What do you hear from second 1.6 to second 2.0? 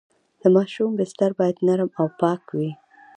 نرم